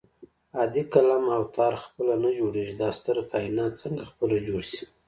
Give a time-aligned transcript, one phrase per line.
[0.57, 4.83] عادي قلم او تار خپله نه جوړېږي دا ستر کائنات څنګه خپله جوړ شي